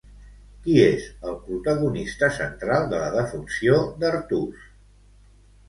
Qui 0.61 0.77
és 0.85 1.03
el 1.31 1.37
protagonista 1.49 2.31
central 2.39 2.89
de 2.95 3.03
la 3.05 3.13
defunció 3.19 3.79
d'Artús? 4.03 4.67